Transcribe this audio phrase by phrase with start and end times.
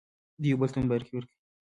[0.41, 1.37] دوی یو بل ته مبارکي ورکوي.